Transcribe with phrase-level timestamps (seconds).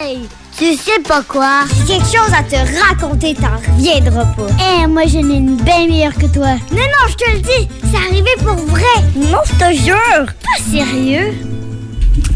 [0.00, 1.62] Hey, tu sais pas quoi?
[1.76, 2.54] J'ai quelque chose à te
[2.86, 4.46] raconter, t'en reviendras pas.
[4.60, 6.52] Eh, moi, j'en ai une bien meilleure que toi.
[6.70, 8.84] Non, non, je te le dis, c'est arrivé pour vrai.
[9.16, 10.26] Non, je te jure.
[10.40, 11.32] Pas sérieux.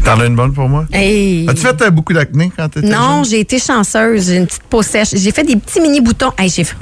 [0.03, 0.85] T'en as une bonne pour moi?
[0.91, 1.47] Hey.
[1.49, 3.31] As-tu fait euh, beaucoup d'acné quand t'étais Non, jeune?
[3.31, 4.27] j'ai été chanceuse.
[4.27, 5.11] J'ai une petite peau sèche.
[5.13, 6.31] J'ai fait des petits mini boutons.
[6.37, 6.75] Hey, j'ai fait-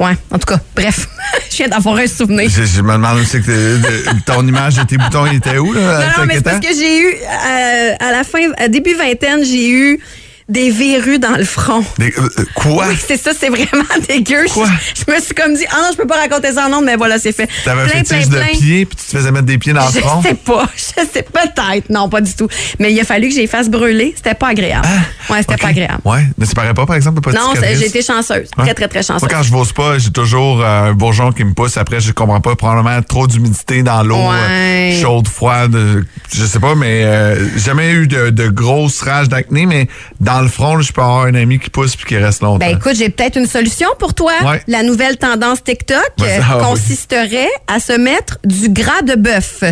[0.00, 1.06] Ouais, en tout cas, bref.
[1.50, 2.48] je viens d'avoir un souvenir.
[2.50, 5.72] Je, je me demande aussi que de- ton image de tes boutons il était où,
[5.72, 5.80] là?
[6.00, 9.44] Non, non, mais c'est parce que j'ai eu, euh, à la fin, à début vingtaine,
[9.44, 10.00] j'ai eu
[10.48, 11.84] des verrues dans le front.
[11.98, 12.86] Des- euh, euh, quoi?
[12.88, 14.44] Oui, c'est ça, c'est vraiment dégueu.
[14.52, 14.66] Quoi?
[14.94, 16.80] Je, je me suis comme dit, ah non, je peux pas raconter ça en nom,
[16.82, 17.48] mais voilà, c'est fait.
[17.64, 18.46] T'avais un fétiche de plein.
[18.48, 20.22] pied puis tu te faisais mettre des pieds dans le Je front?
[20.22, 20.82] sais pas, je
[21.12, 22.48] sais peut-être, non, pas du tout.
[22.78, 24.86] Mais il a fallu que j'ai fasse brûler, c'était pas agréable.
[25.30, 26.00] ouais, c'était Ah, pas agréable.
[26.04, 28.64] Ouais, mais ça paraît pas, par exemple, pas Non, j'ai été chanceuse, Ouais.
[28.64, 29.22] très très très chanceuse.
[29.22, 31.76] Moi, quand je bosse pas, j'ai toujours euh, un bourgeon qui me pousse.
[31.76, 34.92] Après, je comprends pas, probablement trop d'humidité dans l'eau, Ouais.
[34.96, 36.02] euh, chaude, froide, euh,
[36.34, 39.88] je sais pas, mais euh, jamais eu de, de grosses rages d'acné, mais
[40.20, 42.58] dans le front, je peux avoir un ami qui pousse puis qui reste longtemps.
[42.58, 44.32] Ben écoute, j'ai peut-être une solution pour toi.
[44.44, 44.62] Ouais.
[44.66, 46.64] La nouvelle tendance TikTok Ouais, euh, oui.
[46.64, 49.62] consisterait à se mettre du gras de bœuf.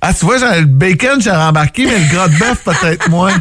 [0.00, 3.32] ah, tu vois, le bacon, j'ai rembarqué, mais le gras de bœuf, peut-être moins.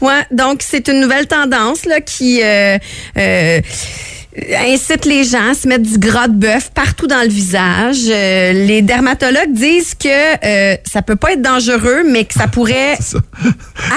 [0.00, 2.78] Ouais, donc c'est une nouvelle tendance là qui euh,
[3.16, 3.60] euh,
[4.66, 7.96] incite les gens à se mettre du gras de bœuf partout dans le visage.
[8.08, 13.18] Euh, les dermatologues disent que ça peut pas être dangereux, mais que ça pourrait ça.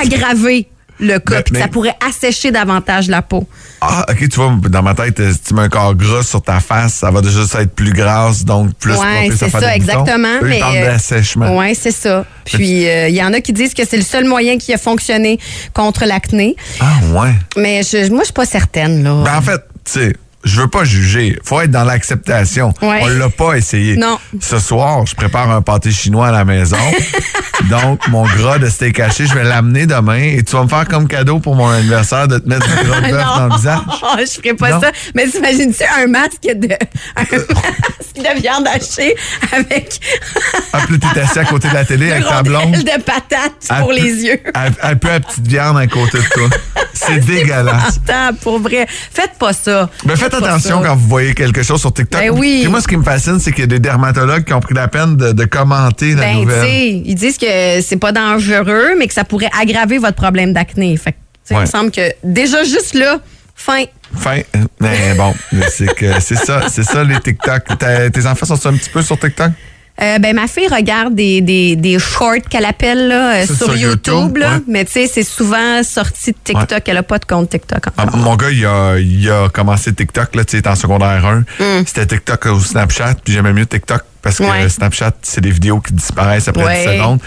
[0.01, 0.67] aggraver
[0.99, 3.47] le cas, puis que ça pourrait assécher davantage la peau.
[3.81, 6.41] Ah, ok, tu vois, dans ma tête, euh, si tu mets un corps gras sur
[6.41, 10.39] ta face, ça va déjà être plus grasse, donc plus Ouais, c'est ça, exactement.
[10.43, 11.57] Mais euh, d'assèchement.
[11.57, 12.25] Ouais, c'est ça.
[12.45, 14.77] Puis euh, il y en a qui disent que c'est le seul moyen qui a
[14.77, 15.39] fonctionné
[15.73, 17.31] contre l'acné, Ah, ouais.
[17.57, 19.23] mais je, moi je suis pas certaine là.
[19.23, 21.37] Ben, en fait, tu sais, je veux pas juger.
[21.43, 22.73] Faut être dans l'acceptation.
[22.81, 22.99] Ouais.
[23.03, 23.97] On l'a pas essayé.
[23.97, 24.17] Non.
[24.41, 26.77] Ce soir, je prépare un pâté chinois à la maison.
[27.69, 30.87] Donc, mon gras de steak haché, je vais l'amener demain et tu vas me faire
[30.87, 33.79] comme cadeau pour mon anniversaire de te mettre du gras de bœuf dans le visage.
[34.19, 34.81] je ferais pas Non.
[34.81, 34.91] ça.
[35.13, 36.69] Mais t'imagines-tu un masque de
[37.17, 39.15] un masque de viande hachée
[39.51, 39.99] avec
[40.71, 42.71] Ah, là, t'es assis à côté de la télé avec ta blonde.
[42.77, 44.39] de patates pour les yeux.
[44.55, 46.49] Un peu à petite viande à côté de toi.
[47.07, 47.99] C'est dégueulasse.
[48.41, 48.85] Pour vrai.
[48.89, 49.89] Faites pas ça.
[50.05, 50.87] Mais faites attention ça.
[50.87, 52.19] quand vous voyez quelque chose sur TikTok.
[52.21, 52.59] Ben oui.
[52.61, 54.73] Puis moi, ce qui me fascine, c'est qu'il y a des dermatologues qui ont pris
[54.75, 56.67] la peine de, de commenter la Ben, nouvelle.
[57.05, 60.95] ils disent que c'est pas dangereux, mais que ça pourrait aggraver votre problème d'acné.
[60.97, 61.17] Fait que,
[61.51, 61.57] Ouais.
[61.57, 63.17] il me semble que déjà juste là,
[63.55, 63.83] fin.
[64.15, 64.41] Fin.
[64.79, 65.33] Mais bon,
[65.71, 67.63] c'est que c'est ça, c'est ça les TikTok.
[68.13, 69.51] Tes enfants sont un petit peu sur TikTok?
[70.01, 73.75] Euh, ben, ma fille regarde des, des, des shorts qu'elle appelle là, euh, sur, sur
[73.75, 74.13] YouTube.
[74.13, 74.53] YouTube, là.
[74.53, 74.61] ouais.
[74.67, 76.69] Mais tu sais, c'est souvent sorti de TikTok.
[76.71, 76.81] Ouais.
[76.87, 80.35] Elle a pas de compte TikTok Ah, mon gars, il a, il a commencé TikTok,
[80.35, 81.39] là, tu sais, en secondaire 1.
[81.39, 81.43] Mm.
[81.85, 84.69] C'était TikTok ou Snapchat, puis j'aimais mieux TikTok parce que Ouais.
[84.69, 86.85] Snapchat, c'est des vidéos qui disparaissent après Ouais.
[86.85, 87.19] 10 secondes.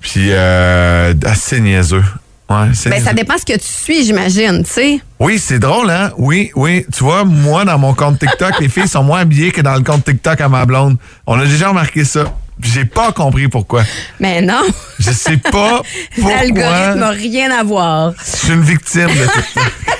[0.00, 2.04] Puis, euh, assez niaiseux.
[2.48, 5.00] Ouais, Ben, ça dépend ce que tu suis, j'imagine, tu sais.
[5.18, 6.12] Oui, c'est drôle, hein?
[6.16, 6.86] Oui, oui.
[6.96, 9.82] Tu vois, moi, dans mon compte TikTok, les filles sont moins habillées que dans le
[9.82, 10.96] compte TikTok à ma blonde.
[11.26, 12.24] On a déjà remarqué ça.
[12.62, 13.82] J'ai pas compris pourquoi.
[14.20, 14.62] Mais non,
[15.00, 15.82] Je sais pas
[16.18, 18.12] l'algorithme n'a rien à voir.
[18.18, 19.72] Je suis une victime de TikTok.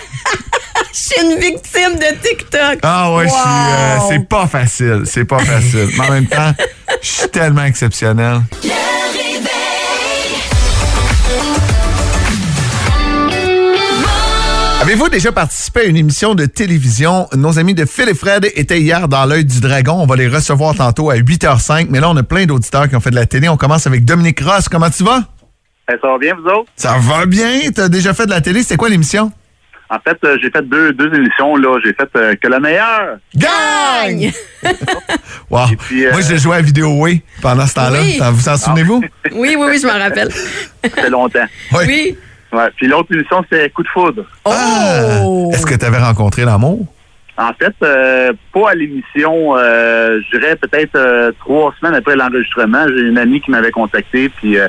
[0.93, 2.79] Je suis une victime de TikTok.
[2.83, 4.09] Ah ouais, je suis, euh, Wow.
[4.11, 5.03] c'est pas facile.
[5.05, 5.89] C'est pas facile.
[5.99, 6.53] Mais en même temps,
[7.03, 8.41] je suis tellement exceptionnel.
[14.87, 17.27] Avez-vous déjà participé à une émission de télévision?
[17.35, 19.95] Nos amis de Phil et Fred étaient hier dans l'œil du dragon.
[19.95, 21.89] On va les recevoir tantôt à 8h05.
[21.91, 23.49] Mais là, on a plein d'auditeurs qui ont fait de la télé.
[23.49, 24.69] On commence avec Dominique Ross.
[24.69, 25.25] Comment tu vas?
[25.93, 26.71] Eh, ça va bien, vous autres?
[26.77, 27.73] Ça va bien?
[27.75, 28.63] T'as déjà fait de la télé?
[28.63, 29.33] C'était quoi l'émission?
[29.91, 31.57] En fait, euh, j'ai fait deux, deux émissions.
[31.57, 31.81] là.
[31.85, 33.19] J'ai fait euh, Que le meilleur.
[33.35, 34.33] Gagne!
[35.49, 35.69] Wow.
[35.73, 38.01] Et puis, euh, Moi, j'ai joué à Vidéo Way pendant ce temps-là.
[38.01, 38.19] Oui.
[38.33, 39.01] Vous en souvenez-vous?
[39.33, 40.29] Oui, oui, oui, je m'en rappelle.
[40.33, 41.47] Ça fait longtemps.
[41.73, 42.17] Oui.
[42.53, 42.69] Ouais.
[42.77, 44.25] Puis l'autre émission, c'était Coup de foudre.
[44.45, 45.21] Ah!
[45.25, 45.51] Oh!
[45.53, 46.87] Est-ce que tu avais rencontré l'amour?
[47.39, 52.87] En fait, euh, pas à l'émission, euh, je dirais peut-être euh, trois semaines après l'enregistrement,
[52.89, 54.67] j'ai une amie qui m'avait contacté, puis euh,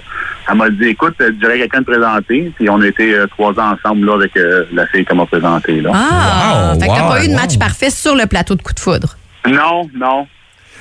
[0.49, 3.57] elle m'a dit, écoute, euh, j'aurais quelqu'un de présenter, puis on a été euh, trois
[3.57, 5.79] ans ensemble là, avec euh, la fille qu'elle m'a présentée.
[5.79, 5.91] Là.
[5.93, 6.73] Ah!
[6.73, 7.40] Wow, fait que t'as wow, pas eu de wow.
[7.40, 9.16] match parfait sur le plateau de coup de foudre.
[9.47, 10.28] Non, non.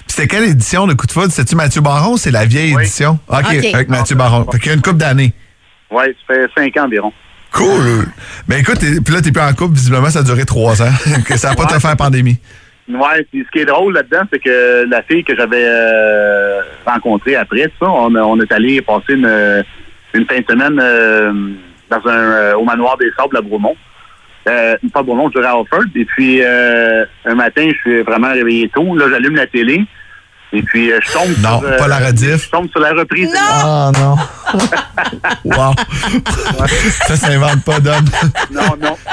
[0.09, 1.31] C'était quelle édition de Coup de foudre?
[1.31, 2.15] C'était-tu Mathieu Baron?
[2.15, 2.83] Ou c'est la vieille Oui.
[2.83, 3.21] édition?
[3.29, 3.75] OK, OK.
[3.75, 4.45] avec Mathieu Baron.
[4.51, 5.33] Fait qu'il y a une couple d'années.
[5.91, 7.13] Ouais, ça fait cinq ans environ.
[7.53, 8.07] Cool!
[8.49, 10.93] Ben écoute, puis là, t'es plus en couple, visiblement, ça a duré trois ans.
[11.27, 11.75] que ça n'a pas Ouais.
[11.75, 12.39] te fait pandémie.
[12.89, 17.35] Ouais, puis ce qui est drôle là-dedans, c'est que la fille que j'avais euh, rencontrée
[17.35, 19.65] après ça, on, on est allé passer une,
[20.15, 21.33] une fin de semaine euh,
[21.91, 23.75] dans un euh, au manoir des Sables à Bromont.
[24.49, 25.83] Euh, pas Bromont, je dirais à Offord.
[25.97, 28.95] Et puis un matin, je suis vraiment réveillé tôt.
[28.97, 29.83] Là, j'allume la télé.
[30.53, 31.69] Et puis, euh, je tombe Non, sur...
[31.69, 32.45] euh, pas la rediff.
[32.45, 33.31] Je tombe sur la reprise.
[33.37, 34.17] Ah non.
[35.45, 35.75] wow.
[37.07, 38.05] Ça s'invente pas, Dom.
[38.53, 38.97] Non, non.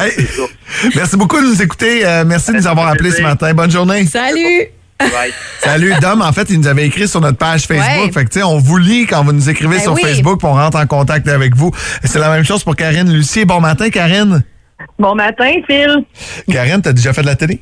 [0.00, 0.12] Hey.
[0.24, 0.42] ça.
[0.94, 2.06] Merci beaucoup de nous écouter.
[2.06, 3.52] Euh, merci de nous avoir appelés ce matin.
[3.54, 4.06] Bonne journée.
[4.06, 4.68] Salut!
[5.58, 6.22] Salut, Dom.
[6.22, 8.06] En fait, il nous avait écrit sur notre page Facebook.
[8.06, 8.12] Ouais.
[8.12, 10.02] Fait que, tu sais, on vous lit quand vous nous écrivez Ben sur oui.
[10.02, 11.72] Facebook, puis on rentre en contact avec vous.
[12.04, 13.44] C'est la même chose pour Karine Lucier.
[13.44, 14.44] Bon matin, Karine.
[14.98, 16.04] Bon matin, Phil.
[16.50, 17.60] Karine, t'as déjà fait de la télé?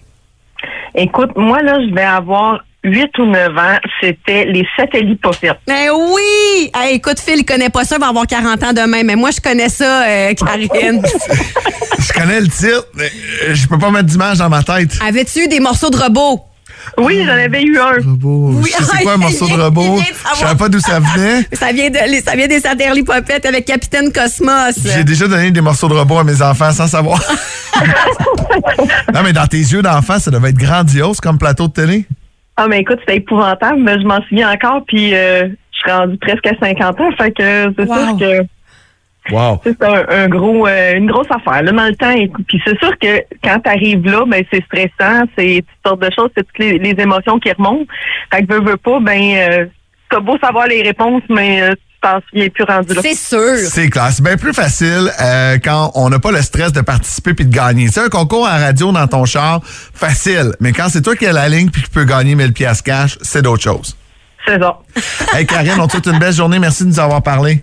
[0.94, 3.78] Écoute, moi, là, je vais avoir 8 ou 9 ans.
[4.00, 5.58] C'était les satellites popettes.
[5.66, 6.70] Ben oui!
[6.74, 9.30] Hey, écoute, Phil, il connaît pas ça, il va avoir 40 ans demain, mais moi,
[9.30, 11.02] je connais ça, euh, Karine.
[12.00, 13.10] Je connais le titre, mais
[13.44, 14.98] euh, je peux pas mettre d'image dans ma tête.
[15.06, 16.40] Avais-tu eu des morceaux de robot?
[16.96, 17.92] Oui, j'en avais eu un.
[18.02, 18.52] Robot.
[18.54, 19.98] Oui, je sais quoi un morceau de robot?
[19.98, 20.02] de
[20.34, 21.46] Je savais pas d'où ça venait.
[21.52, 24.76] Ça vient, de, ça vient des satellites popettes avec Capitaine Cosmos.
[24.82, 27.22] J'ai déjà donné des morceaux de robot à mes enfants sans savoir.
[29.14, 32.06] non, mais dans tes yeux d'enfant, ça devait être grandiose comme plateau de télé.
[32.62, 36.18] Ah, mais écoute, c'était épouvantable, mais je m'en souviens encore, puis euh, je suis rendue
[36.18, 37.94] presque à 50 ans, fait que c'est Wow.
[37.96, 39.60] sûr que Wow.
[39.64, 42.10] c'est un, un gros, euh, une grosse affaire, là, dans le temps.
[42.10, 46.10] Et, puis c'est sûr que quand t'arrives là, ben c'est stressant, c'est toutes sortes de
[46.14, 47.86] choses, c'est toutes les, les émotions qui remontent.
[48.30, 49.66] Fait que veux, veux pas, ben euh,
[50.10, 53.02] t'as beau savoir les réponses, mais euh, tu t'en souviens plus rendu là.
[53.02, 53.56] C'est sûr.
[53.68, 54.08] C'est clair.
[54.12, 57.54] C'est bien plus facile euh, quand on n'a pas le stress de participer puis de
[57.54, 57.86] gagner.
[57.86, 60.54] Tu sais, un concours à radio dans ton char, facile.
[60.60, 63.18] Mais quand c'est toi qui as la ligne puis qui peux gagner 1000 pièces cash,
[63.22, 63.96] c'est d'autres choses.
[64.46, 64.78] C'est ça.
[65.34, 66.58] Hey Karine, on te souhaite une belle journée.
[66.58, 67.62] Merci de nous avoir parlé.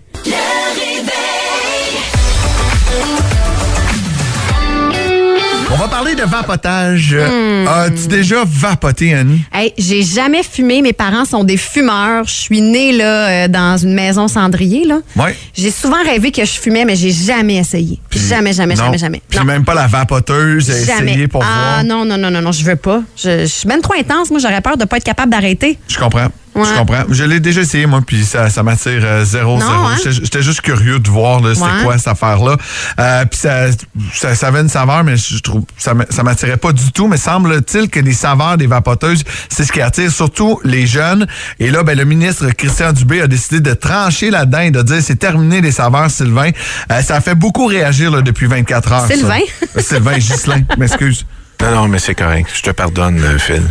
[5.98, 7.10] Parler de vapotage.
[7.12, 9.40] Euh, As-tu déjà vapoté, Annie?
[9.52, 10.80] Hey, j'ai jamais fumé.
[10.80, 12.22] Mes parents sont des fumeurs.
[12.24, 14.84] Je suis née là, euh, dans une maison cendrier.
[14.84, 15.00] Là.
[15.16, 15.30] Oui.
[15.54, 17.98] J'ai souvent rêvé que je fumais, mais j'ai jamais essayé.
[18.12, 18.84] jamais, jamais, Non.
[18.84, 19.22] jamais, jamais.
[19.28, 19.44] Puis Non.
[19.44, 21.10] même pas la vapoteuse, Jamais.
[21.12, 21.84] essayer pour ah voir.
[21.84, 23.02] non, non, non, non, non, je veux pas.
[23.16, 24.30] Je, je suis même trop intense.
[24.30, 25.78] Moi, j'aurais peur de pas être capable d'arrêter.
[25.88, 26.28] Je comprends.
[26.58, 26.68] Ouais.
[26.72, 27.04] Je comprends?
[27.10, 29.84] Je l'ai déjà essayé, moi, puis ça, ça m'attire euh, zéro, Non, zéro.
[29.84, 29.96] hein?
[30.22, 31.82] J'étais juste curieux de voir c'était Ouais.
[31.84, 32.56] quoi cette affaire-là.
[32.98, 33.66] Euh, puis ça,
[34.14, 37.06] ça, ça avait une saveur, mais je trouve ça m'a- ça m'attirait pas du tout.
[37.08, 41.26] Mais semble-t-il que les saveurs des vapoteuses, c'est ce qui attire surtout les jeunes.
[41.60, 44.98] Et là, ben, le ministre Christian Dubé a décidé de trancher là-dedans et de dire
[45.02, 46.50] c'est terminé les saveurs, Sylvain.
[46.90, 49.06] Euh, ça a fait beaucoup réagir là, depuis 24 heures.
[49.06, 49.40] Sylvain?
[49.76, 51.24] Euh, Sylvain, Ghislain, m'excuse.
[51.60, 52.50] Non, non, mais c'est correct.
[52.54, 53.62] Je te pardonne, euh, Phil.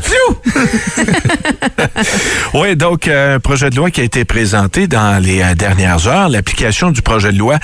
[2.54, 6.07] oui, donc, euh, un projet de loi qui a été présenté dans les euh, dernières
[6.07, 6.28] heures.
[6.28, 7.60] L'application du projet de loi,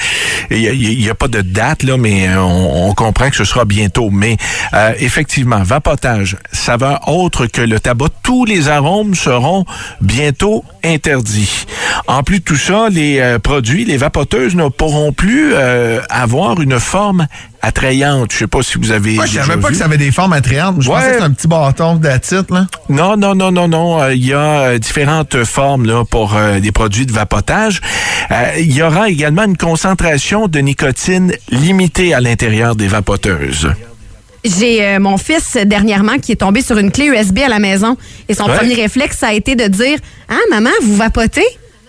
[0.50, 4.10] il n'y a, pas de date, là, mais on, on comprend que ce sera bientôt.
[4.12, 4.38] Mais
[4.74, 9.66] euh, effectivement, vapotage, saveur autre que le tabac, tous les arômes seront
[10.02, 11.66] bientôt interdits.
[12.08, 16.62] En plus de tout ça, les euh, produits, les vapoteuses ne pourront plus euh, avoir
[16.62, 17.28] une forme
[17.64, 18.32] attrayante.
[18.32, 19.74] Je sais pas si vous avez Moi, je savais pas vu.
[19.74, 20.82] que ça avait des formes attrayantes.
[20.82, 20.96] Je Ouais.
[20.96, 22.68] pensais que c'était un petit bâton d'attitude, là.
[22.90, 24.02] Non, non, non, non, non.
[24.02, 27.82] Euh, Il y a euh, différentes formes là, pour euh, des produits de vapotage.
[28.32, 33.70] Euh, Il y aura également une concentration de nicotine limitée à l'intérieur des vapoteuses.
[34.46, 37.96] J'ai euh, mon fils dernièrement qui est tombé sur une clé USB à la maison
[38.28, 38.58] et son Ouais.
[38.58, 41.46] premier réflexe ça a été de dire "Ah maman, vous vapotez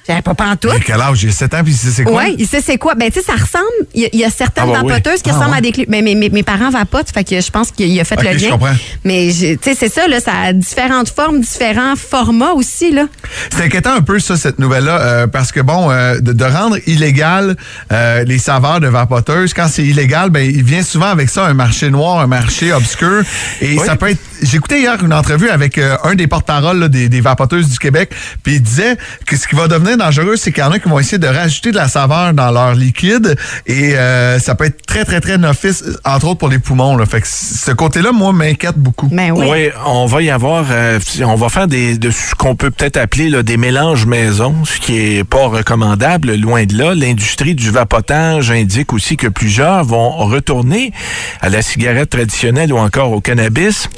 [0.06, 0.70] J'avais pas pantoute.
[0.74, 1.16] J'ai quel âge?
[1.18, 2.24] J'ai 7 ans, puis c'est c'est quoi?
[2.24, 2.94] Oui, il sait c'est quoi.
[2.94, 3.64] Ben, tu sais, ça ressemble.
[3.94, 4.88] Il y, a- il y a certaines Ah, bah oui.
[4.90, 5.58] vapoteuses qui Ah, ressemblent ouais.
[5.58, 5.86] à des clés.
[5.88, 8.44] Mais mes, mes, mes parents vapotent, fait que je pense qu'il a fait le je
[8.44, 8.50] lien.
[8.50, 8.74] comprends.
[9.04, 13.06] Mais, tu sais, c'est ça, là, ça a différentes formes, différents formats aussi, là.
[13.50, 16.76] C'est inquiétant un peu, ça, cette nouvelle-là, euh, parce que, bon, euh, de, de rendre
[16.86, 17.56] illégal
[17.92, 21.54] euh, les saveurs de vapoteuses, quand c'est illégal, ben, il vient souvent avec ça un
[21.54, 23.22] marché noir, un marché obscur.
[23.62, 23.86] Et Oui.
[23.86, 24.20] ça peut être.
[24.44, 28.10] J'écoutais hier une entrevue avec euh, un des porte-paroles là, des, des vapoteuses du Québec,
[28.42, 28.96] puis il disait
[29.26, 31.26] que ce qui va devenir dangereux, c'est qu'il y en a qui vont essayer de
[31.26, 33.36] rajouter de la saveur dans leur liquide,
[33.66, 36.96] et euh, ça peut être très, très, très nofice, entre autres pour les poumons.
[36.96, 37.06] Là.
[37.06, 39.08] Fait que ce côté-là, moi, m'inquiète beaucoup.
[39.10, 39.46] Ben oui.
[39.50, 42.98] Oui, on va y avoir, euh, on va faire des, de ce qu'on peut peut-être
[42.98, 46.94] appeler là, des mélanges maison, ce qui est pas recommandable, loin de là.
[46.94, 50.92] L'industrie du vapotage indique aussi que plusieurs vont retourner
[51.40, 53.88] à la cigarette traditionnelle ou encore au cannabis.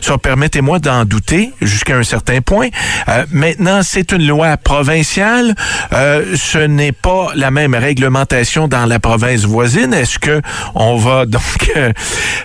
[0.00, 2.68] Ça, permettez-moi d'en douter jusqu'à un certain point.
[3.08, 5.54] Euh, maintenant, c'est une loi provinciale.
[5.92, 9.92] Euh, ce n'est pas la même réglementation dans la province voisine.
[9.94, 10.40] Est-ce que
[10.74, 11.42] on va donc
[11.76, 11.92] euh,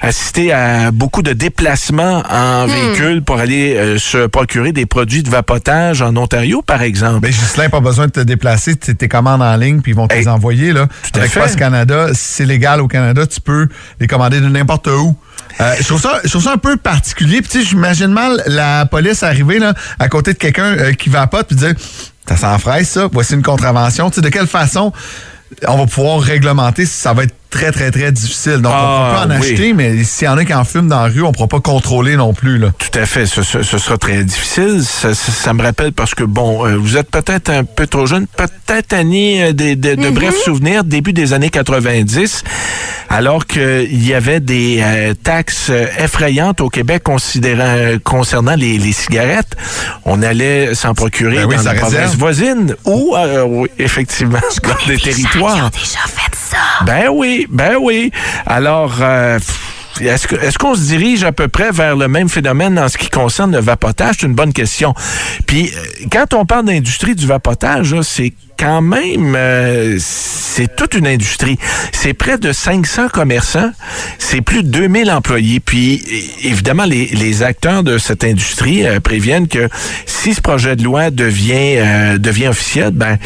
[0.02, 5.30] assister à beaucoup de déplacements en véhicule pour aller euh, se procurer des produits de
[5.30, 7.22] vapotage en Ontario, par exemple?
[7.22, 8.76] Ben, Ghislain, pas besoin de te déplacer.
[8.76, 10.74] Tu tes commandes en ligne, puis ils vont te Hey, les envoyer.
[10.74, 10.88] Là.
[11.16, 11.40] Avec fait.
[11.40, 13.68] Post Canada, si c'est légal au Canada, tu peux
[14.00, 15.16] les commander de n'importe où.
[15.62, 17.42] Euh, je, trouve ça, un peu particulier.
[17.42, 21.10] Puis, tu sais, j'imagine mal la police arriver là, à côté de quelqu'un euh, qui
[21.10, 21.74] vapote puis dire
[22.28, 23.08] Ça sent fraise, ça.
[23.12, 24.10] Voici une contravention.
[24.10, 24.92] Tu sais, de quelle façon
[25.68, 28.58] on va pouvoir réglementer si ça va être très, très, très difficile.
[28.58, 29.52] Donc, Ah, on peut en oui.
[29.52, 31.48] acheter, mais s'il y en a qui en fument dans la rue, on ne pourra
[31.48, 32.58] pas contrôler non plus.
[32.58, 32.70] Là.
[32.78, 33.26] Tout à fait.
[33.26, 34.82] Ce, ce- ce sera très difficile.
[34.84, 38.06] Ça, ça- ça me rappelle parce que, bon, euh, vous êtes peut-être un peu trop
[38.06, 42.44] jeune, peut-être Annie, euh, des- de, de brefs souvenirs, début des années 90,
[43.10, 48.94] alors qu'il y avait des euh, taxes effrayantes au Québec considérant, euh, concernant les, les
[48.94, 49.56] cigarettes.
[50.06, 52.18] On allait s'en procurer Ben oui, dans provinces réserve.
[52.18, 55.70] voisines ou, euh, oui, effectivement, dans des territoires.
[55.72, 56.36] déjà fait
[56.86, 58.12] Ben oui, ben oui.
[58.46, 59.40] Alors, euh,
[60.02, 62.98] est-ce que- est-ce qu'on se dirige à peu près vers le même phénomène en ce
[62.98, 64.16] qui concerne le vapotage?
[64.20, 64.94] C'est une bonne question.
[65.48, 71.08] Puis, euh, quand on parle d'industrie du vapotage, c'est quand même, euh, c'est toute une
[71.08, 71.58] industrie.
[71.92, 73.72] C'est près de 500 commerçants,
[74.20, 75.60] c'est plus de 2000 employés.
[75.60, 76.02] Puis,
[76.44, 79.70] évidemment, les, les acteurs de cette industrie euh, préviennent que
[80.06, 83.18] si ce projet de loi devient, euh, devient officiel, ben,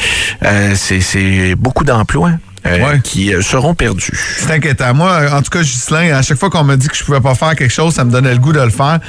[0.43, 2.31] euh, c'est beaucoup d'emplois
[2.67, 2.99] euh, Ouais.
[3.03, 4.11] qui euh, seront perdus.
[4.37, 4.93] C'est inquiétant.
[4.93, 7.35] Moi, en tout cas, Ghislain, à chaque fois qu'on me dit que je pouvais pas
[7.35, 8.99] faire quelque chose, ça me donnait le goût de le faire.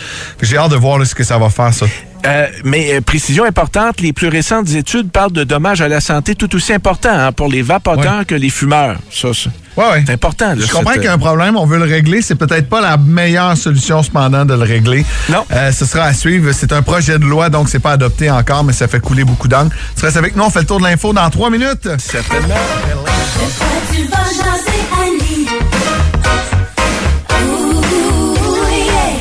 [0.42, 1.86] J'ai hâte de voir là, ce que ça va faire, ça.
[2.26, 6.34] Euh, mais euh, précision importante, les plus récentes études parlent de dommages à la santé
[6.34, 8.24] tout aussi importants hein, pour les vapoteurs Ouais.
[8.24, 8.96] que les fumeurs.
[9.10, 10.02] Ça, ça, Ouais, ouais.
[10.04, 10.48] c'est important.
[10.48, 12.20] là, Je comprends cette- qu'il y a un problème, on veut le régler.
[12.20, 15.04] C'est peut-être pas la meilleure solution cependant de le régler.
[15.28, 15.44] Non.
[15.52, 16.50] Euh, ce sera à suivre.
[16.52, 19.46] C'est un projet de loi, donc c'est pas adopté encore, mais ça fait couler beaucoup
[19.46, 19.74] d'encre.
[19.96, 21.88] Tu restes avec nous, on fait le tour de l'info dans trois minutes.
[21.98, 22.54] Certainement.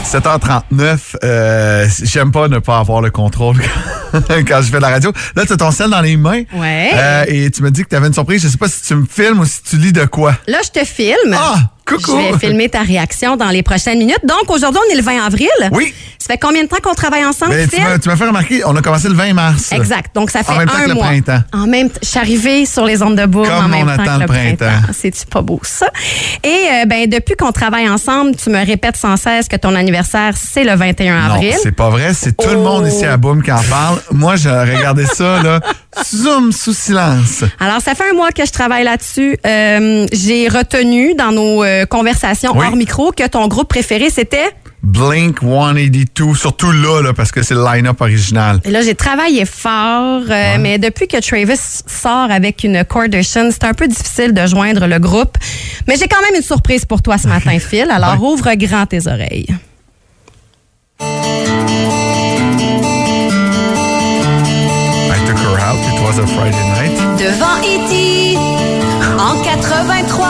[0.07, 3.57] 7h39, euh, j'aime pas ne pas avoir le contrôle
[4.13, 5.11] quand je fais de la radio.
[5.35, 6.43] Là, tu as ton sel dans les mains.
[6.53, 6.91] Ouais.
[6.93, 8.41] Euh, et tu me dis que tu avais une surprise.
[8.41, 10.33] Je sais pas si tu me filmes ou si tu lis de quoi.
[10.47, 11.35] Là, je te filme.
[11.35, 12.11] Ah, coucou.
[12.19, 14.19] Je vais filmer ta réaction dans les prochaines minutes.
[14.23, 15.47] Donc, aujourd'hui, on est le 20 avril.
[15.71, 15.93] Oui.
[16.19, 17.85] Ça fait combien de temps qu'on travaille ensemble, Ben, tu Phil?
[17.85, 19.71] m'as tu m'as fait remarquer, on a commencé le 20 mars.
[19.71, 20.13] Exact.
[20.15, 21.39] Donc, ça fait En même temps que le printemps.
[21.53, 21.99] En même temps.
[22.01, 24.21] Je suis arrivée sur les ondes de bourg Comme en même on temps attend que
[24.21, 24.65] le printemps.
[24.65, 24.93] printemps.
[24.93, 25.87] C'est-tu pas beau, ça?
[26.43, 30.33] Et, euh, ben, depuis qu'on travaille ensemble, tu me répètes sans cesse que ton anniversaire,
[30.35, 31.53] c'est le 21 Non, avril.
[31.61, 32.13] c'est pas vrai.
[32.13, 32.63] C'est tout le Oh.
[32.63, 33.99] monde ici à Boom qui en parle.
[34.11, 35.59] Moi, j'ai regardé ça, là,
[36.05, 37.43] zoom, sous silence.
[37.59, 39.37] Alors, ça fait un mois que je travaille là-dessus.
[39.45, 42.65] Euh, J'ai retenu dans nos euh, conversations Oui.
[42.67, 44.49] hors micro que ton groupe préféré, c'était...
[44.83, 48.61] Blink 182, surtout là, là parce que c'est le line-up original.
[48.63, 53.63] Et là, j'ai travaillé fort, euh, mais depuis que Travis sort avec une Kardashian, c'est
[53.65, 55.35] un peu difficile de joindre le groupe.
[55.87, 57.89] Mais j'ai quand même une surprise pour toi ce matin, Phil.
[57.91, 58.27] Alors, Ouais.
[58.29, 59.47] ouvre grand tes oreilles.
[66.19, 66.97] A Friday night.
[67.19, 68.37] Devant E.T.
[69.19, 70.27] en 83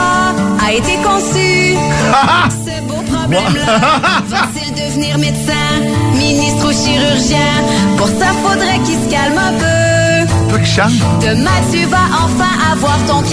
[0.66, 1.76] a été conçu.
[2.50, 3.78] Ce beau problème-là,
[4.26, 5.80] va-t-il devenir médecin,
[6.14, 7.52] ministre ou chirurgien?
[7.96, 10.48] Pour ça, faudrait qu'il se calme un peu.
[10.50, 10.92] Toi qui chante?
[11.22, 13.30] Demain, tu vas enfin avoir ton 40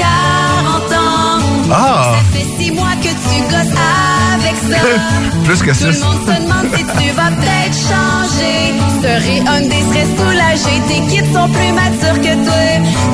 [0.94, 1.35] ans.
[1.72, 2.13] Ah!
[2.13, 3.77] Ça fait six mois que tu gosses
[4.34, 4.79] avec ça.
[5.45, 5.86] Plus que Tout ça.
[5.88, 8.74] le monde se demande si tu vas peut-être changer.
[9.01, 10.81] Serais un des serait soulagé.
[10.88, 12.65] Tes kids sont plus matures que toi.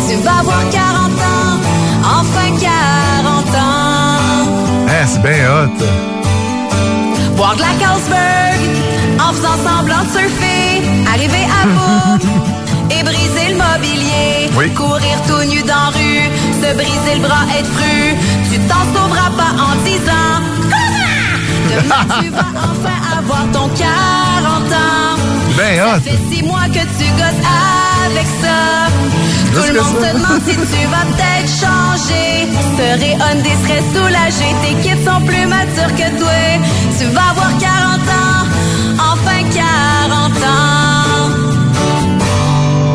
[0.07, 1.59] Tu vas avoir 40 ans.
[2.03, 4.17] Enfin 40 ans.
[4.87, 5.85] Hein, c'est bien hot.
[7.35, 8.59] Boire de la Carlsberg
[9.19, 10.81] en faisant semblant de surfer.
[11.13, 12.27] Arriver à bout
[12.91, 14.49] et briser le mobilier.
[14.57, 14.69] Oui.
[14.71, 16.29] Courir tout nu dans la rue,
[16.61, 18.15] se briser le bras, être fru.
[18.71, 20.37] T'en sauveras pas en disant
[21.71, 25.17] Demain, tu vas enfin avoir ton 40 ans.
[25.57, 25.99] Ben Ça hot.
[26.01, 27.43] fait six mois que tu gosses
[28.05, 28.59] avec ça.
[29.53, 30.07] Tout le monde ça.
[30.09, 32.47] se demande si tu vas peut-être changer.
[32.77, 34.47] Serais Hyundai serait soulagé.
[34.63, 36.39] Tes kids sont plus matures que toi.
[36.97, 38.43] Tu vas avoir 40 ans.
[39.11, 41.29] Enfin 40 ans.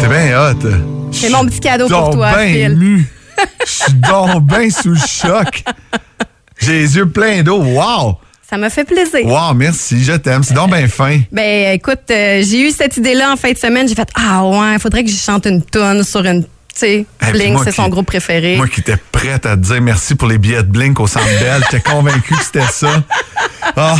[0.00, 0.68] T'es bien hot.
[1.12, 2.60] C'est mon petit cadeau pour toi, ben Phil.
[2.72, 3.06] ému.
[3.88, 5.62] Je suis donc bien sous le choc.
[6.58, 7.62] J'ai les yeux pleins d'eau.
[7.62, 8.18] Wow!
[8.48, 9.26] Ça me fait plaisir.
[9.26, 10.42] Wow, merci, je t'aime.
[10.44, 11.20] C'est donc bien fin.
[11.32, 13.88] Ben, écoute, euh, j'ai eu cette idée-là en fin de semaine.
[13.88, 16.44] J'ai fait Ah ouais, il faudrait que je chante une tonne sur une.
[16.78, 18.56] Tu sais, puis Blink, c'est son groupe préféré.
[18.58, 21.24] Moi qui étais prête à te dire merci pour les billets de Blink au Centre
[21.40, 21.62] Bell.
[21.70, 23.02] J'étais convaincu que c'était ça.
[23.74, 23.96] Ah,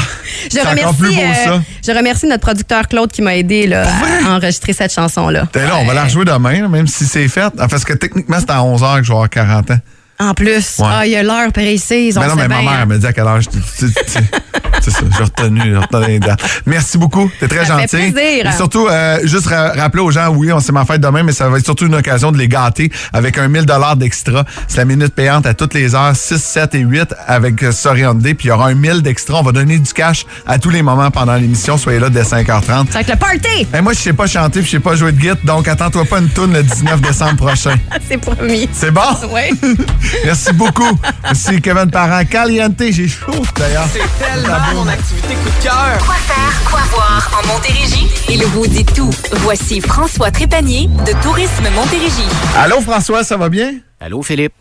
[0.52, 1.62] Je remercie, plus beau, euh, ça.
[1.86, 3.86] je remercie notre producteur Claude qui m'a aidé là,
[4.26, 5.48] à enregistrer cette chanson-là.
[5.52, 7.52] Ben là, on va la rejouer demain, même si c'est fait.
[7.58, 9.78] Ah, Parce que techniquement, c'est à 11h que je vais avoir 40 ans.
[10.18, 10.86] En plus, Ouais.
[10.88, 12.16] ah, il y a l'heure précise.
[12.16, 12.86] On Mais non, mais ma mère hein.
[12.86, 15.00] me dit à quelle heure je- c'est ça.
[15.18, 16.20] J'ai retenu, j'ai retenu les.
[16.64, 17.30] Merci beaucoup.
[17.40, 18.12] T'es très Ça fait gentil.
[18.12, 18.46] plaisir.
[18.46, 21.32] Et surtout, euh, juste ra- rappeler aux gens, oui, on c'est ma fête demain, mais
[21.32, 24.44] ça va être surtout une occasion de les gâter avec un 1000 d'extra.
[24.68, 27.62] C'est la minute payante à toutes les heures, 6, 7 et 8 avec
[27.98, 28.34] Hyundai.
[28.34, 29.40] Puis il y aura un 1000 d'extra.
[29.40, 31.76] On va donner du cash à tous les moments pendant l'émission.
[31.78, 32.64] Soyez là dès 5h30.
[32.66, 33.66] Ça va être le party!
[33.76, 36.04] Et moi, je sais pas chanter puis je sais pas jouer de guitare, donc attends-toi
[36.04, 37.74] pas une tourne le 19 décembre prochain.
[38.08, 38.68] C'est promis.
[38.72, 39.00] C'est bon?
[39.32, 39.76] Oui.
[40.24, 40.98] Merci beaucoup.
[41.22, 42.24] Merci Kevin Parent.
[42.24, 43.86] Caliente, j'ai chaud d'ailleurs.
[43.92, 45.98] C'est tellement mon activité coup de cœur.
[46.04, 48.08] Quoi faire, quoi voir en Montérégie?
[48.28, 49.10] Il vous dit tout.
[49.32, 52.28] Voici François Trépanier de Tourisme Montérégie.
[52.56, 53.74] Allô François, ça va bien?
[54.00, 54.54] Allô, Philippe?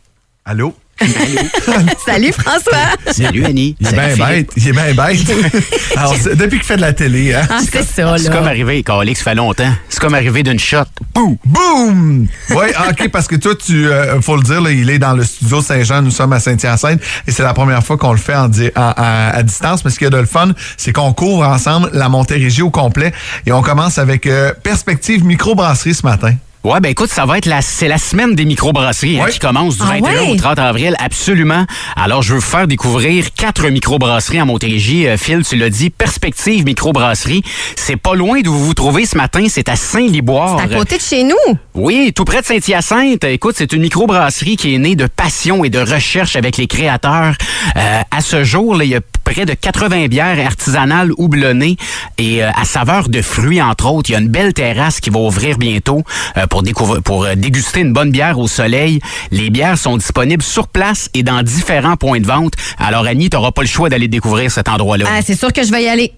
[0.46, 0.76] Allô?
[2.06, 2.96] Salut François!
[3.12, 3.76] Salut, Annie.
[3.82, 4.52] Il est bien bête.
[4.56, 5.20] Il est bien bête.
[5.98, 7.46] Alors, depuis qu'il fait de la télé, hein?
[7.50, 8.50] Ah, c'est ça, C'est comme là.
[8.52, 9.72] arrivé, Calix, ça fait longtemps.
[9.90, 10.84] C'est comme arrivé d'une shot.
[11.14, 11.38] Boum!
[11.46, 12.28] Boum!
[12.52, 15.24] Oui, OK, parce que toi, tu, euh, faut le dire, là, il est dans le
[15.26, 18.48] studio Saint-Jean, nous sommes à Saint-Hyacinthe, et c'est la première fois qu'on le fait en,
[18.48, 18.94] di- en- en-
[19.34, 19.84] à distance.
[19.84, 22.70] Mais ce qu'il y a de le fun, c'est qu'on couvre ensemble la Montérégie au
[22.70, 23.12] complet,
[23.46, 26.36] et on commence avec euh, Perspective Microbrasserie ce matin.
[26.66, 29.78] Ouais, ben écoute, ça va être la, c'est la semaine des microbrasseries hein, qui commence
[29.78, 30.32] du Ah 21 ouais?
[30.32, 31.64] au 30 avril, absolument.
[31.96, 35.08] Alors, je veux vous faire découvrir quatre microbrasseries en Montérégie.
[35.08, 37.44] Euh, Phil, tu l'as dit, Perspective Microbrasserie.
[37.76, 40.58] C'est pas loin d'où vous vous trouvez ce matin, c'est à Saint-Liboire.
[40.60, 41.36] C'est à côté de chez nous.
[41.76, 43.26] Oui, tout près de Saint-Hyacinthe.
[43.26, 47.36] Écoute, c'est une microbrasserie qui est née de passion et de recherche avec les créateurs.
[47.78, 51.76] Euh, à ce jour, là, il y a près de 80 bières artisanales houblonnées
[52.18, 54.10] et euh, à saveur de fruits, entre autres.
[54.10, 56.04] Il y a une belle terrasse qui va ouvrir bientôt
[56.38, 59.02] euh, pour, découvrir, pour euh, déguster une bonne bière au soleil.
[59.32, 62.54] Les bières sont disponibles sur place et dans différents points de vente.
[62.78, 65.06] Alors, Annie, tu pas le choix d'aller découvrir cet endroit-là.
[65.10, 66.14] Ah, c'est sûr que je vais y aller.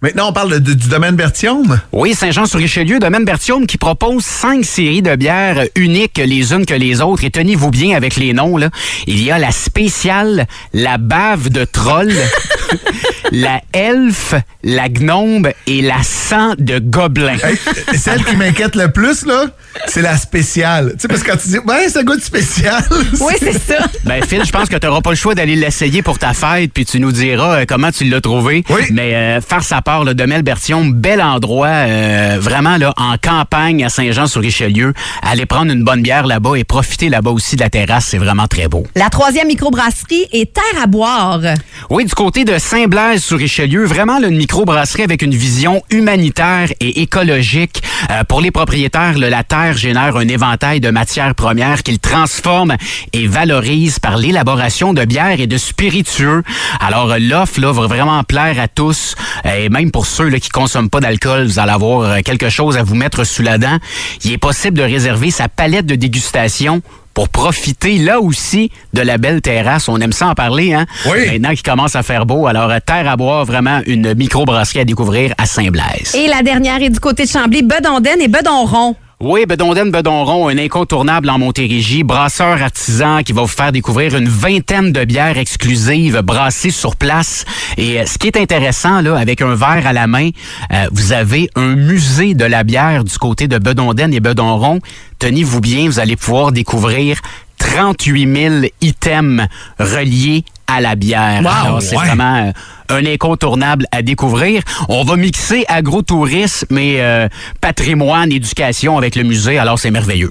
[0.00, 1.80] Maintenant, on parle de- du domaine Berthiaume.
[1.90, 7.00] Oui, Saint-Jean-sur-Richelieu, domaine Berthiaume qui propose cinq séries de bières uniques les unes que les
[7.00, 7.24] autres.
[7.24, 8.70] Et tenez-vous bien avec les noms, là.
[9.08, 12.12] Il y a la spéciale, la bave de troll,
[13.32, 17.36] la elfe, la gnome et la sang de gobelin.
[17.42, 17.58] Hey,
[17.98, 19.46] celle qui m'inquiète le plus, là,
[19.88, 20.92] c'est la spéciale.
[20.92, 22.84] Tu sais, parce que quand tu dis, ouais, ça goûte spécial.
[23.20, 23.78] Oui, c'est ça.
[24.04, 26.72] Ben Phil, je pense que tu n'auras pas le choix d'aller l'essayer pour ta fête,
[26.72, 28.62] puis tu nous diras euh, comment tu l'as trouvé.
[28.70, 28.82] Oui.
[28.90, 34.92] Mais euh, faire sa part, Berthiaume, bel endroit, euh, vraiment là en campagne à Saint-Jean-sur-Richelieu.
[35.22, 38.46] Aller prendre une bonne bière là-bas et profiter là-bas aussi de la terrasse, c'est vraiment
[38.46, 38.84] très beau.
[38.94, 41.40] La troisième microbrasserie est Terre à boire.
[41.88, 47.82] Oui, du côté de Saint-Blaise-sur-Richelieu, vraiment là, une microbrasserie avec une vision humanitaire et écologique.
[48.10, 52.76] Euh, pour les propriétaires, là, la terre génère un éventail de matières premières qu'ils transforment
[53.14, 56.42] et valorisent par l'élaboration de bières et de spiritueux.
[56.78, 59.14] Alors, euh, l'offre va vraiment plaire à tous,
[59.44, 62.76] et même pour ceux là, qui consomment pas d'alcool, vous allez avoir euh, quelque chose
[62.76, 63.78] à vous mettre sous la dent.
[64.24, 66.82] Il est possible de réserver sa palette de dégustation
[67.14, 69.88] pour profiter là aussi de la belle terrasse.
[69.88, 70.86] On aime ça en parler, hein?
[71.06, 71.26] Oui.
[71.32, 74.84] Maintenant qu'il commence à faire beau, alors euh, terre à boire, vraiment une microbrasserie à
[74.84, 76.14] découvrir à Saint-Blaise.
[76.14, 78.94] Et la dernière est du côté de Chambly, Bedonden et Bedonron.
[79.20, 84.28] Oui, Bedonden Bedonron, un incontournable en Montérégie, brasseur artisan qui va vous faire découvrir une
[84.28, 87.44] vingtaine de bières exclusives brassées sur place.
[87.76, 90.30] Et euh, ce qui est intéressant, là, avec un verre à la main,
[90.72, 94.78] euh, vous avez un musée de la bière du côté de Bedonden et Bedonron.
[95.18, 97.18] Tenez-vous bien, vous allez pouvoir découvrir
[97.58, 99.48] 38 000 items
[99.80, 101.42] reliés à la bière.
[101.42, 102.06] Wow, c'est ouais.
[102.06, 102.52] vraiment euh,
[102.88, 104.62] un incontournable à découvrir.
[104.88, 107.28] On va mixer agrotourisme et euh,
[107.60, 109.58] patrimoine, éducation avec le musée.
[109.58, 110.30] Alors, c'est merveilleux.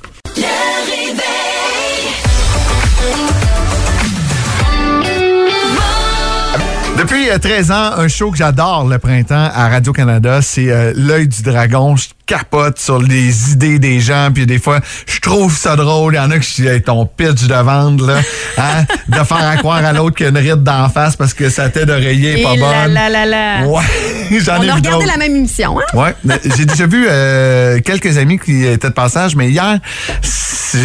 [6.97, 11.27] Depuis euh, 13 ans, un show que j'adore le printemps à Radio-Canada, c'est euh, L'œil
[11.27, 11.95] du dragon.
[12.27, 16.13] Capote sur les idées des gens, puis des fois, je trouve ça drôle.
[16.13, 18.19] Il y en a qui Hey, ton pitch de vente, là,
[18.57, 21.33] hein, de faire à croire à l'autre qu'il y a une ride d'en face parce
[21.33, 22.93] que sa tête d'oreiller est pas bonne.
[22.93, 23.65] là, là, là.
[23.65, 23.83] Ouais,
[24.43, 25.83] j'en On ai a regardé la même émission, hein?
[25.93, 26.13] Ouais,
[26.57, 29.79] j'ai déjà vu euh, quelques amis qui étaient de passage, mais hier,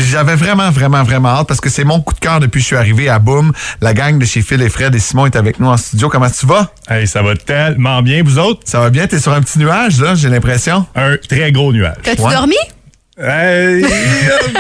[0.08, 2.66] j'avais vraiment, vraiment, vraiment hâte parce que c'est mon coup de cœur depuis que je
[2.66, 3.52] suis arrivé à Boom.
[3.80, 6.08] La gang de chez Phil et Fred et Simon est avec nous en studio.
[6.08, 6.70] Comment tu vas?
[6.88, 8.60] Hey, ça va tellement bien, vous autres?
[8.64, 9.06] Ça va bien?
[9.06, 10.86] T'es sur un petit nuage, là, j'ai l'impression.
[10.94, 11.94] Un très gros nuage.
[12.02, 12.32] T'as-tu Ouais.
[12.34, 12.56] dormi?
[13.18, 13.82] Euh,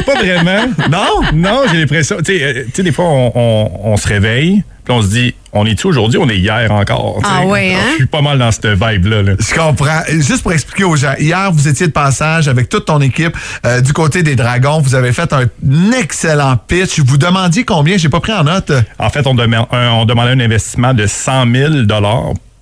[0.06, 0.66] pas vraiment.
[0.90, 1.22] Non?
[1.32, 2.16] Non, j'ai l'impression.
[2.18, 5.08] Tu sais, euh, tu sais, des fois, on, on- on se réveille, puis on se
[5.08, 6.18] dit, on est-tu aujourd'hui?
[6.22, 7.20] On est hier encore.
[7.24, 7.78] Ah ouais, hein?
[7.92, 9.22] Je suis pas mal dans cette vibe-là.
[9.22, 9.32] là.
[9.38, 10.02] Je comprends.
[10.08, 13.80] Juste pour expliquer aux gens, hier, vous étiez de passage avec toute ton équipe euh,
[13.80, 14.80] du côté des Dragons.
[14.80, 15.46] Vous avez fait un
[15.98, 17.00] excellent pitch.
[17.00, 17.96] Vous demandiez combien?
[17.96, 18.70] J'ai pas pris en note.
[18.98, 21.70] En fait, on, dema- un- on demandait un investissement de 100 000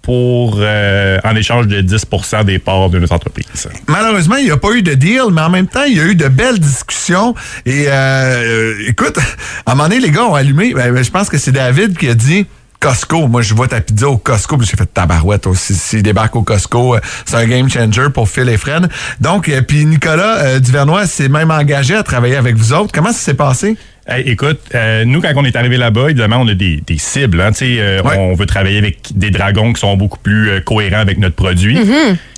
[0.03, 3.69] pour, euh, en échange de 10% des parts de notre entreprise.
[3.87, 6.05] Malheureusement, il n'y a pas eu de deal, mais en même temps, il y a
[6.05, 7.35] eu de belles discussions.
[7.67, 9.19] Et euh, euh, écoute,
[9.67, 10.73] à un moment donné, les gars ont allumé.
[10.75, 12.47] Ben, ben, je pense que c'est David qui a dit
[12.79, 13.29] Costco.
[13.29, 15.75] Moi, je vois ta pizza au Costco, puis j'ai fait tabarouette aussi.
[15.75, 18.89] S'il débarque au Costco, euh, c'est un game changer pour Phil et Fred.
[19.21, 22.91] Donc, euh, puis Nicolas Duvernois s'est même engagé à travailler avec vous autres.
[22.93, 23.77] Comment ça s'est passé?
[24.07, 27.41] Hey, écoute, euh, nous, quand on est arrivé là-bas, évidemment, on a des, des cibles.
[27.41, 28.17] Hein, tu sais, euh, Ouais.
[28.19, 31.79] On veut travailler avec des dragons qui sont beaucoup plus euh, cohérents avec notre produit.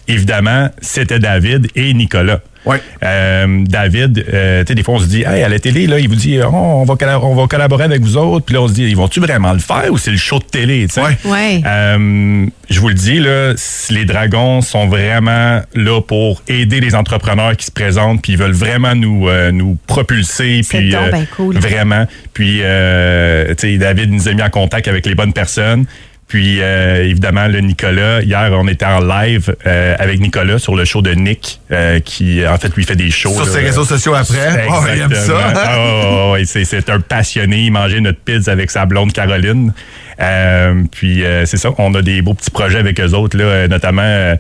[0.09, 2.41] Évidemment, c'était David et Nicolas.
[2.65, 2.81] Ouais.
[3.03, 5.99] Euh, David, euh, tu sais, des fois, on se dit, hey, à la télé, là,
[5.99, 8.47] il vous dit, Oh, on, va on va collaborer avec vous autres.
[8.47, 10.45] Puis là, on se dit, ils vont-tu vraiment le faire ou c'est le show de
[10.45, 10.87] télé?
[10.87, 11.01] tu sais?
[11.01, 11.17] Ouais.
[11.25, 11.63] Ouais.
[11.67, 13.55] Euh, je vous le dis, là,
[13.91, 18.53] les dragons sont vraiment là pour aider les entrepreneurs qui se présentent, puis ils veulent
[18.53, 20.63] vraiment nous, euh, nous propulser.
[20.63, 21.59] C'est Puis, donc ben cool.
[21.59, 22.07] Vraiment.
[22.33, 25.87] Puis, euh, tu sais, David nous a mis en contact avec les bonnes personnes.
[26.33, 30.87] Puis, euh, évidemment, le Nicolas, hier, on était en live euh, avec Nicolas sur le
[30.87, 33.35] show de Nick, euh, qui, en fait, lui fait des shows.
[33.35, 33.53] Sur là.
[33.53, 34.67] ses réseaux sociaux après.
[34.67, 35.35] Oh, il aime ça.
[35.35, 37.65] Ouais, ouais, c'est, c'est un passionné.
[37.67, 39.75] Il mangeait notre pizza avec sa blonde Caroline.
[40.21, 43.45] Euh, puis euh, c'est ça, on a des beaux petits projets avec eux autres, là,
[43.45, 44.01] euh, notamment.
[44.03, 44.35] euh,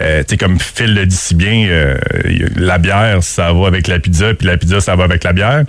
[0.00, 1.94] euh, tu sais, comme Phil le dit si bien, euh,
[2.56, 5.62] la bière, ça va avec la pizza, puis la pizza, ça va avec la bière.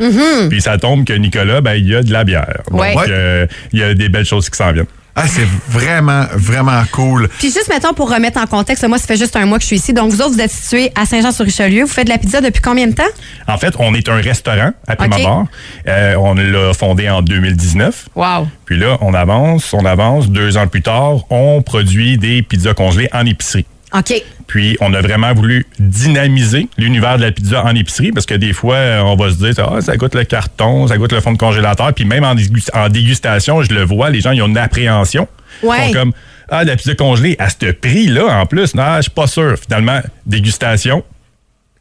[0.49, 2.61] Puis ça tombe que Nicolas, ben, il y a de la bière.
[2.71, 2.93] Ouais.
[2.95, 4.85] Donc, euh, il y a des belles choses qui s'en viennent.
[5.19, 7.27] Ah, c'est vraiment, vraiment cool.
[7.39, 9.67] Puis juste, mettons, pour remettre en contexte, moi, ça fait juste un mois que je
[9.67, 9.91] suis ici.
[9.91, 11.85] Donc, vous autres, vous êtes situés à Saint-Jean-sur-Richelieu.
[11.85, 13.01] Vous faites de la pizza depuis combien de temps?
[13.47, 15.45] En fait, on est un restaurant à abord.
[15.87, 18.09] Euh, on l'a fondé en 2019.
[18.15, 18.47] Wow.
[18.65, 20.29] Puis là, on avance, on avance.
[20.29, 23.65] Deux ans plus tard, on produit des pizzas congelées en épicerie.
[23.93, 24.13] OK.
[24.47, 28.53] Puis, on a vraiment voulu dynamiser l'univers de la pizza en épicerie parce que des
[28.53, 31.31] fois, euh, on va se dire, ah, ça goûte le carton, ça goûte le fond
[31.33, 31.93] de congélateur.
[31.93, 35.27] Puis même en, dégus- en dégustation, je le vois, les gens, ils ont une appréhension.
[35.63, 35.77] Ouais.
[35.89, 36.13] Ils font comme,
[36.49, 39.55] ah, la pizza congelée à ce prix-là, en plus, non, je suis pas sûr.
[39.57, 41.03] Finalement, dégustation,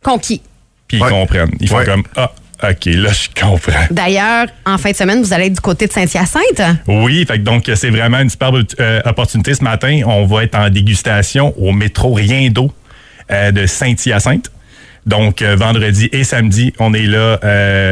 [0.02, 0.40] Conquis.
[0.88, 1.08] puis Ouais.
[1.08, 1.50] ils comprennent.
[1.60, 1.84] Ils font Ouais.
[1.84, 3.86] comme, ah, OK, là, je comprends.
[3.90, 6.62] D'ailleurs, en fin de semaine, vous allez être du côté de Saint-Hyacinthe?
[6.88, 10.00] Oui, fait que donc c'est vraiment une superbe euh, opportunité ce matin.
[10.06, 12.72] On va être en dégustation au métro Rien d'eau
[13.30, 14.50] euh, de Saint-Hyacinthe.
[15.04, 17.38] Donc euh, vendredi et samedi, on est là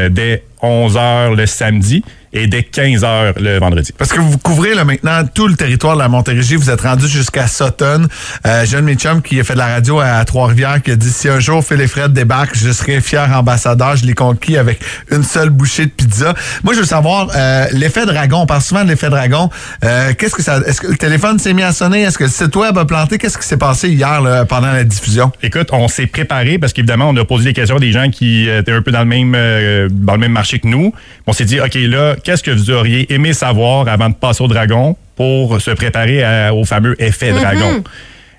[0.08, 2.02] dès 11h le samedi
[2.34, 3.92] et dès 15h le vendredi.
[3.96, 6.56] Parce que vous couvrez là, maintenant tout le territoire de la Montérégie.
[6.56, 8.06] Vous êtes rendu jusqu'à Sutton.
[8.46, 11.28] Euh, Jeanne Mitchum, qui a fait de la radio à Trois-Rivières, qui a dit si
[11.28, 13.96] un jour Phil et Fred débarquent, je serai fier ambassadeur.
[13.96, 16.34] Je l'ai conquis avec une seule bouchée de pizza.
[16.64, 18.40] Moi, je veux savoir euh, l'effet dragon.
[18.40, 19.48] On parle souvent de l'effet dragon.
[19.84, 22.02] Euh, Qu'est-ce que ça Est-ce que le téléphone s'est mis à sonner?
[22.02, 23.18] Est-ce que le site web a planté?
[23.18, 25.30] Qu'est-ce qui s'est passé hier là, pendant la diffusion?
[25.42, 28.48] Écoute, on s'est préparé parce qu'évidemment, on a posé des questions à des gens qui
[28.48, 30.92] étaient un peu dans le même euh, dans le même marché que nous.
[31.26, 34.48] On s'est dit, OK, là, qu'est-ce que vous auriez aimé savoir avant de passer au
[34.48, 37.84] dragon pour se préparer à- au fameux effet dragon?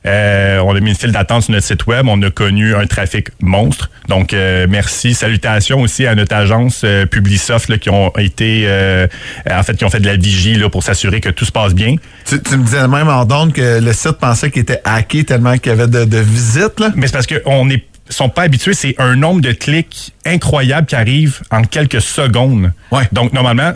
[0.08, 2.06] Euh, on a mis une file d'attente sur notre site web.
[2.08, 3.89] On a connu un trafic monstre.
[4.08, 5.15] Donc, euh, merci.
[5.15, 9.08] Salutations aussi à notre agence euh, Publisoft là, qui ont été, euh,
[9.50, 11.74] en fait, qui ont fait de la vigie là, pour s'assurer que tout se passe
[11.74, 11.95] bien.
[12.30, 15.58] tu, tu me disais même en donne que le site pensait qu'il était hacké tellement
[15.58, 16.80] qu'il y avait de, de visites.
[16.80, 16.91] Là.
[16.95, 20.96] Mais c'est parce qu'on est sont pas habitués, c'est un nombre de clics incroyable qui
[20.96, 22.72] arrive en quelques secondes.
[22.91, 23.04] Ouais.
[23.12, 23.74] Donc normalement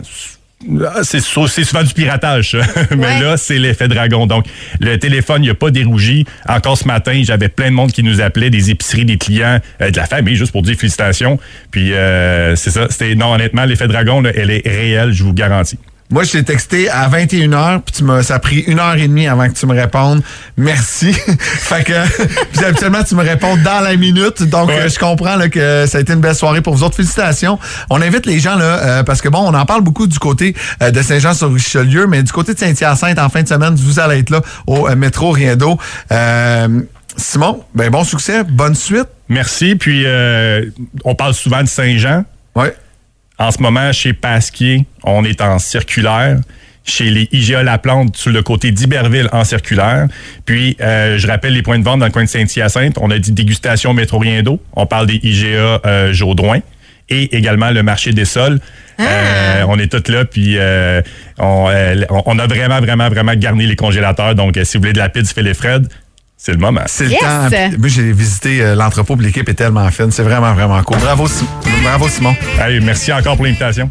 [1.04, 2.58] c'est sou- c'est souvent du piratage, ça.
[2.90, 3.20] mais Ouais.
[3.22, 4.26] là, c'est l'effet dragon.
[4.26, 4.44] Donc,
[4.78, 6.26] le téléphone, il n'a pas dérougi.
[6.46, 9.90] Encore ce matin, j'avais plein de monde qui nous appelait, des épiceries, des clients, euh,
[9.90, 11.38] de la famille, juste pour dire félicitations.
[11.70, 12.88] Puis, euh, c'est ça.
[12.90, 15.78] C'était, non, honnêtement, l'effet dragon, là, elle est réelle, je vous garantis.
[16.10, 19.06] Moi, je t'ai texté à 21h, puis tu m'as, ça a pris une heure et
[19.06, 20.22] demie avant que tu me répondes.
[20.56, 21.12] Merci.
[21.38, 21.92] fait que,
[22.52, 24.42] puis habituellement, tu me réponds dans la minute.
[24.42, 24.88] Donc, Ouais.
[24.88, 26.96] je comprends là, que ça a été une belle soirée pour vous autres.
[26.96, 27.58] Félicitations.
[27.90, 30.56] On invite les gens, là, euh, parce que bon, on en parle beaucoup du côté
[30.82, 34.30] euh, de Saint-Jean-sur-Richelieu, mais du côté de Saint-Hyacinthe, en fin de semaine, vous allez être
[34.30, 35.78] là au euh, métro Rien d'eau.
[36.10, 36.68] Euh,
[37.16, 39.06] Simon, ben bon succès, bonne suite.
[39.28, 39.76] Merci.
[39.76, 40.64] Puis, euh,
[41.04, 42.24] on parle souvent de Saint-Jean.
[42.56, 42.74] Ouais.
[43.40, 46.38] En ce moment, chez Pasquier, on est en circulaire.
[46.84, 50.08] Chez les IGA La Plante, sur le côté d'Iberville, en circulaire.
[50.44, 52.98] Puis, euh, je rappelle les points de vente dans le coin de Saint-Hyacinthe.
[53.00, 54.60] On a dit dégustation métro rien d'eau.
[54.74, 56.60] On parle des IGA euh, Jaudoin.
[57.08, 58.60] Et également le marché des sols.
[59.00, 61.00] Euh, on est tous là, puis euh,
[61.38, 64.34] on, euh, on a vraiment, vraiment, vraiment garni les congélateurs.
[64.34, 65.88] Donc, euh, si vous voulez de la pizza Phil et Fred,
[66.42, 66.80] c'est le moment.
[66.86, 67.20] C'est le Yes!
[67.20, 67.48] temps.
[67.78, 70.10] Moi, j'ai visité euh, l'entrepôt, l'équipe est tellement fine.
[70.10, 70.96] C'est vraiment, vraiment cool.
[70.98, 71.46] Bravo, Sim-
[71.82, 72.34] Bravo Simon.
[72.58, 73.90] Allez, merci encore pour l'invitation.